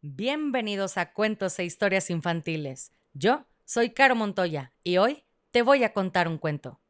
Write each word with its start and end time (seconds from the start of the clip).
Bienvenidos 0.00 0.96
a 0.96 1.12
Cuentos 1.12 1.58
e 1.58 1.64
Historias 1.64 2.08
Infantiles. 2.08 2.92
Yo 3.14 3.48
soy 3.64 3.90
Caro 3.90 4.14
Montoya 4.14 4.72
y 4.84 4.98
hoy 4.98 5.24
te 5.50 5.62
voy 5.62 5.82
a 5.82 5.92
contar 5.92 6.28
un 6.28 6.38
cuento. 6.38 6.80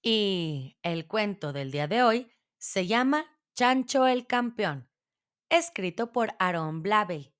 Y 0.00 0.76
el 0.84 1.08
cuento 1.08 1.52
del 1.52 1.72
día 1.72 1.88
de 1.88 2.04
hoy 2.04 2.30
se 2.58 2.86
llama 2.86 3.26
Chancho 3.56 4.06
el 4.06 4.28
Campeón, 4.28 4.88
escrito 5.48 6.12
por 6.12 6.36
Aaron 6.38 6.84
Blavey. 6.84 7.34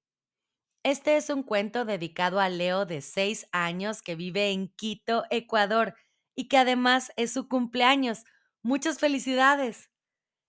Este 0.82 1.16
es 1.16 1.30
un 1.30 1.44
cuento 1.44 1.84
dedicado 1.84 2.40
a 2.40 2.48
Leo 2.48 2.86
de 2.86 3.02
6 3.02 3.46
años 3.52 4.02
que 4.02 4.16
vive 4.16 4.50
en 4.50 4.66
Quito, 4.66 5.26
Ecuador, 5.30 5.94
y 6.38 6.46
que 6.46 6.56
además 6.56 7.10
es 7.16 7.32
su 7.32 7.48
cumpleaños. 7.48 8.24
Muchas 8.62 9.00
felicidades. 9.00 9.90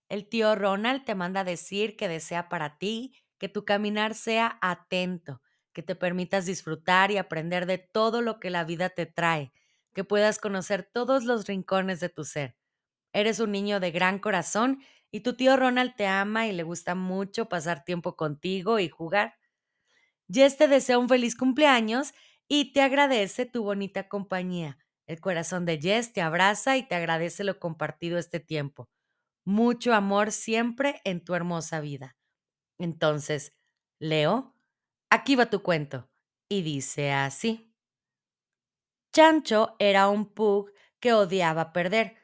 El 0.08 0.28
tío 0.28 0.54
Ronald 0.54 1.04
te 1.04 1.16
manda 1.16 1.44
decir 1.44 1.96
que 1.96 2.08
desea 2.08 2.48
para 2.48 2.78
ti 2.78 3.14
que 3.38 3.48
tu 3.48 3.64
caminar 3.64 4.14
sea 4.14 4.58
atento, 4.62 5.42
que 5.72 5.82
te 5.82 5.96
permitas 5.96 6.46
disfrutar 6.46 7.10
y 7.10 7.16
aprender 7.18 7.66
de 7.66 7.78
todo 7.78 8.22
lo 8.22 8.38
que 8.38 8.50
la 8.50 8.62
vida 8.64 8.90
te 8.90 9.06
trae, 9.06 9.52
que 9.92 10.04
puedas 10.04 10.38
conocer 10.38 10.88
todos 10.92 11.24
los 11.24 11.46
rincones 11.48 12.00
de 12.00 12.08
tu 12.08 12.24
ser. 12.24 12.56
Eres 13.12 13.40
un 13.40 13.52
niño 13.52 13.80
de 13.80 13.90
gran 13.90 14.20
corazón 14.20 14.82
y 15.10 15.20
tu 15.20 15.34
tío 15.36 15.56
Ronald 15.56 15.96
te 15.96 16.06
ama 16.06 16.46
y 16.46 16.52
le 16.52 16.64
gusta 16.64 16.94
mucho 16.94 17.48
pasar 17.48 17.84
tiempo 17.84 18.16
contigo 18.16 18.78
y 18.78 18.88
jugar. 18.88 19.34
Jess 20.28 20.56
te 20.56 20.68
desea 20.68 20.98
un 20.98 21.08
feliz 21.08 21.36
cumpleaños 21.36 22.14
y 22.48 22.72
te 22.72 22.82
agradece 22.82 23.46
tu 23.46 23.64
bonita 23.64 24.08
compañía. 24.08 24.78
El 25.10 25.20
corazón 25.20 25.64
de 25.64 25.80
Jess 25.80 26.12
te 26.12 26.20
abraza 26.20 26.76
y 26.76 26.86
te 26.86 26.94
agradece 26.94 27.42
lo 27.42 27.58
compartido 27.58 28.16
este 28.16 28.38
tiempo. 28.38 28.88
Mucho 29.44 29.92
amor 29.92 30.30
siempre 30.30 31.00
en 31.02 31.24
tu 31.24 31.34
hermosa 31.34 31.80
vida. 31.80 32.16
Entonces, 32.78 33.52
Leo, 33.98 34.54
aquí 35.08 35.34
va 35.34 35.50
tu 35.50 35.64
cuento. 35.64 36.08
Y 36.48 36.62
dice 36.62 37.10
así. 37.10 37.74
Chancho 39.12 39.74
era 39.80 40.08
un 40.08 40.26
pug 40.26 40.70
que 41.00 41.12
odiaba 41.12 41.72
perder. 41.72 42.16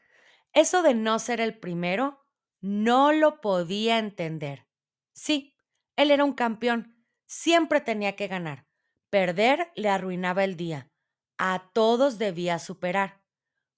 Eso 0.53 0.83
de 0.83 0.95
no 0.95 1.19
ser 1.19 1.41
el 1.41 1.59
primero, 1.59 2.25
no 2.61 3.11
lo 3.11 3.41
podía 3.41 3.99
entender. 3.99 4.69
Sí, 5.13 5.57
él 5.97 6.13
era 6.13 6.25
un 6.25 6.35
campeón 6.35 6.95
Siempre 7.27 7.81
tenía 7.81 8.15
que 8.15 8.29
ganar. 8.29 8.67
Perder 9.11 9.73
le 9.75 9.89
arruinaba 9.89 10.45
el 10.45 10.57
día. 10.57 10.93
A 11.39 11.71
todos 11.73 12.19
debía 12.19 12.59
superar. 12.59 13.23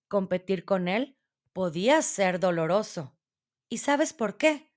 Competir 0.09 0.65
con 0.65 0.89
él 0.89 1.19
podía 1.53 2.03
ser 2.03 2.39
doloroso. 2.39 3.17
¿Y 3.69 3.79
sabes 3.79 4.13
por 4.13 4.37
qué? 4.37 4.71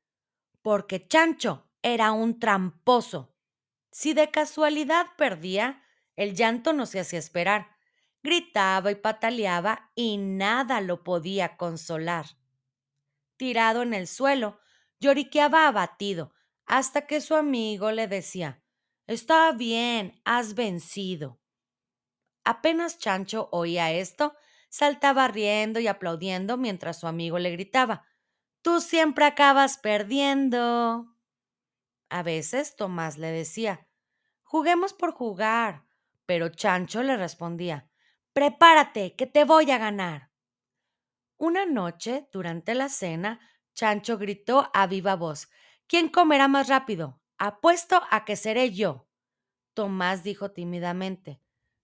Porque 0.62 1.08
Chancho 1.08 1.70
era 1.82 2.12
un 2.12 2.40
tramposo. 2.40 3.36
Si 3.92 4.14
de 4.14 4.32
casualidad 4.32 5.08
perdía, 5.18 5.84
el 6.16 6.36
llanto 6.36 6.74
no 6.74 6.86
se 6.86 7.00
hacía 7.00 7.20
esperar. 7.20 7.76
Gritaba 8.24 8.92
y 8.92 8.96
pataleaba 8.96 9.92
y 9.96 10.18
nada 10.18 10.82
lo 10.82 11.04
podía 11.04 11.58
consolar. 11.58 12.26
Tirado 13.38 13.82
en 13.82 13.94
el 13.94 14.08
suelo, 14.08 14.60
lloriqueaba 15.00 15.68
abatido, 15.68 16.34
hasta 16.66 17.08
que 17.08 17.22
su 17.22 17.36
amigo 17.36 17.92
le 17.92 18.08
decía 18.08 18.64
Está 19.08 19.52
bien, 19.52 20.22
has 20.24 20.54
vencido. 20.54 21.41
Apenas 22.44 22.98
Chancho 22.98 23.50
oía 23.52 23.92
esto, 23.92 24.36
saltaba 24.70 25.28
riendo 25.28 25.80
y 25.80 25.88
aplaudiendo 25.88 26.58
mientras 26.58 27.00
su 27.00 27.08
amigo 27.08 27.40
le 27.40 27.52
gritaba 27.52 28.06
Tú 28.62 28.80
siempre 28.80 29.26
acabas 29.26 29.78
perdiendo. 29.78 31.16
A 32.10 32.24
veces 32.24 32.76
Tomás 32.76 33.18
le 33.18 33.32
decía 33.32 33.88
Juguemos 34.44 34.94
por 34.94 35.14
jugar, 35.14 35.86
pero 36.26 36.50
Chancho 36.50 37.04
le 37.04 37.18
respondía 37.18 37.90
Prepárate, 38.34 39.16
que 39.16 39.28
te 39.28 39.44
voy 39.44 39.72
a 39.72 39.78
ganar. 39.78 40.32
Una 41.38 41.66
noche, 41.66 42.30
durante 42.32 42.76
la 42.76 42.88
cena, 42.88 43.40
Chancho 43.74 44.18
gritó 44.18 44.70
a 44.74 44.88
viva 44.88 45.16
voz 45.16 45.50
¿Quién 45.88 46.08
comerá 46.08 46.48
más 46.48 46.68
rápido? 46.68 47.22
Apuesto 47.38 48.02
a 48.12 48.24
que 48.24 48.36
seré 48.36 48.72
yo. 48.72 49.08
Tomás 49.74 50.24
dijo 50.24 50.52
tímidamente. 50.52 51.42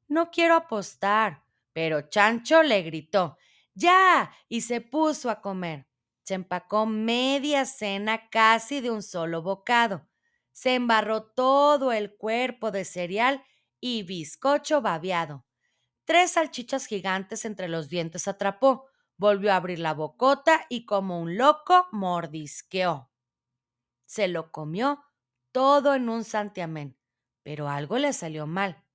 No 0.07 0.31
quiero 0.31 0.55
apostar. 0.55 1.43
Pero 1.73 2.01
Chancho 2.09 2.63
le 2.63 2.81
gritó. 2.81 3.37
Ya. 3.73 4.31
y 4.49 4.61
se 4.61 4.81
puso 4.81 5.29
a 5.29 5.41
comer. 5.41 5.87
Se 6.23 6.33
empacó 6.33 6.85
media 6.85 7.65
cena 7.65 8.29
casi 8.29 8.81
de 8.81 8.89
un 8.89 9.03
solo 9.03 9.41
bocado. 9.43 10.07
Se 10.51 10.73
embarró 10.73 11.23
todo 11.23 11.91
el 11.91 12.15
cuerpo 12.15 12.71
de 12.71 12.83
cereal 12.83 13.43
y 13.79 14.03
bizcocho 14.03 14.81
babeado. 14.81 15.45
Tres 16.05 16.31
salchichas 16.31 16.87
gigantes 16.87 17.45
entre 17.45 17.67
los 17.67 17.89
dientes 17.89 18.27
atrapó. 18.27 18.87
Volvió 19.17 19.51
a 19.53 19.57
abrir 19.57 19.79
la 19.79 19.93
bocota 19.93 20.65
y 20.69 20.85
como 20.85 21.21
un 21.21 21.37
loco 21.37 21.87
mordisqueó. 21.91 23.11
Se 24.05 24.27
lo 24.27 24.51
comió 24.51 25.03
todo 25.51 25.93
en 25.95 26.09
un 26.09 26.23
santiamén, 26.23 26.97
pero 27.43 27.69
algo 27.69 27.97
le 27.97 28.13
salió 28.13 28.47
mal. 28.47 28.86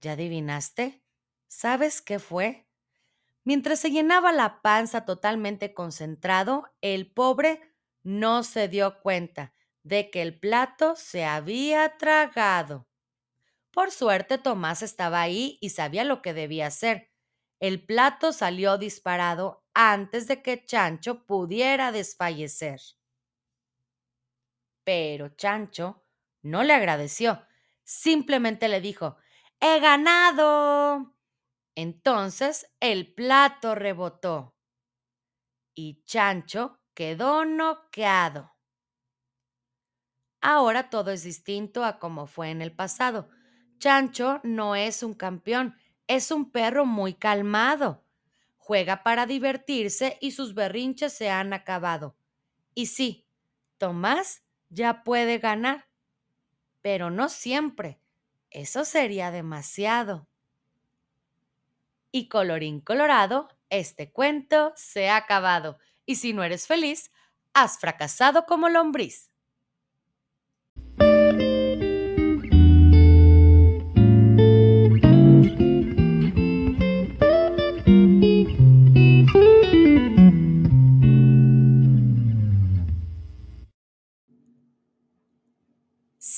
¿Ya 0.00 0.12
adivinaste? 0.12 1.02
¿Sabes 1.48 2.00
qué 2.00 2.18
fue? 2.18 2.66
Mientras 3.44 3.80
se 3.80 3.90
llenaba 3.90 4.32
la 4.32 4.62
panza 4.62 5.04
totalmente 5.04 5.74
concentrado, 5.74 6.64
el 6.80 7.10
pobre 7.12 7.60
no 8.02 8.42
se 8.42 8.68
dio 8.68 9.00
cuenta 9.00 9.54
de 9.82 10.10
que 10.10 10.22
el 10.22 10.38
plato 10.38 10.96
se 10.96 11.24
había 11.24 11.96
tragado. 11.98 12.88
Por 13.72 13.90
suerte 13.90 14.38
Tomás 14.38 14.82
estaba 14.82 15.20
ahí 15.22 15.58
y 15.60 15.70
sabía 15.70 16.04
lo 16.04 16.22
que 16.22 16.34
debía 16.34 16.68
hacer. 16.68 17.10
El 17.60 17.84
plato 17.84 18.32
salió 18.32 18.78
disparado 18.78 19.64
antes 19.74 20.28
de 20.28 20.42
que 20.42 20.64
Chancho 20.64 21.26
pudiera 21.26 21.92
desfallecer. 21.92 22.80
Pero 24.84 25.28
Chancho 25.36 26.04
no 26.42 26.62
le 26.64 26.72
agradeció, 26.72 27.44
simplemente 27.84 28.68
le 28.68 28.80
dijo, 28.80 29.16
¡He 29.60 29.78
ganado! 29.80 31.14
Entonces 31.74 32.66
el 32.80 33.12
plato 33.14 33.74
rebotó 33.74 34.54
y 35.74 36.02
Chancho 36.04 36.80
quedó 36.94 37.44
noqueado. 37.44 38.52
Ahora 40.40 40.88
todo 40.88 41.10
es 41.10 41.22
distinto 41.22 41.84
a 41.84 41.98
como 41.98 42.26
fue 42.26 42.50
en 42.50 42.62
el 42.62 42.72
pasado. 42.72 43.28
Chancho 43.78 44.40
no 44.42 44.76
es 44.76 45.02
un 45.02 45.14
campeón, 45.14 45.76
es 46.06 46.30
un 46.30 46.50
perro 46.50 46.86
muy 46.86 47.14
calmado. 47.14 48.04
Juega 48.56 49.02
para 49.02 49.26
divertirse 49.26 50.16
y 50.20 50.30
sus 50.30 50.54
berrinches 50.54 51.12
se 51.12 51.28
han 51.28 51.52
acabado. 51.52 52.16
Y 52.74 52.86
sí, 52.86 53.26
Tomás 53.78 54.42
ya 54.70 55.02
puede 55.02 55.38
ganar, 55.38 55.88
pero 56.82 57.10
no 57.10 57.28
siempre. 57.28 58.00
Eso 58.50 58.84
sería 58.84 59.30
demasiado. 59.30 60.28
Y 62.12 62.28
colorín 62.28 62.80
colorado, 62.80 63.48
este 63.68 64.10
cuento 64.12 64.72
se 64.76 65.08
ha 65.08 65.16
acabado. 65.16 65.78
Y 66.06 66.16
si 66.16 66.32
no 66.32 66.42
eres 66.42 66.66
feliz, 66.66 67.10
has 67.54 67.78
fracasado 67.78 68.46
como 68.46 68.68
lombriz. 68.68 69.30